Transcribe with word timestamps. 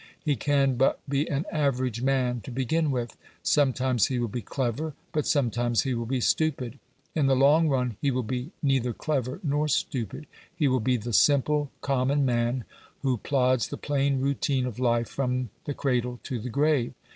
He 0.25 0.35
can 0.35 0.77
but 0.77 0.99
be 1.07 1.29
an 1.29 1.45
average 1.51 2.01
man 2.01 2.41
to 2.41 2.51
begin 2.51 2.89
with; 2.89 3.15
sometimes 3.43 4.07
he 4.07 4.17
will 4.17 4.29
be 4.29 4.41
clever, 4.41 4.95
but 5.11 5.27
sometimes 5.27 5.83
he 5.83 5.93
will 5.93 6.07
be 6.07 6.19
stupid; 6.19 6.79
in 7.13 7.27
the 7.27 7.35
long 7.35 7.69
run 7.69 7.97
he 8.01 8.09
will 8.09 8.23
be 8.23 8.49
neither 8.63 8.93
clever 8.93 9.39
nor 9.43 9.67
stupid; 9.67 10.25
he 10.55 10.67
will 10.67 10.79
be 10.79 10.97
the 10.97 11.13
simple, 11.13 11.69
common 11.81 12.25
man 12.25 12.63
who 13.03 13.17
plods 13.17 13.67
the 13.67 13.77
plain 13.77 14.19
routine 14.21 14.65
of 14.65 14.79
life 14.79 15.07
from 15.07 15.51
the 15.65 15.75
cradle 15.75 16.19
to 16.23 16.39
the 16.39 16.49
grave. 16.49 16.95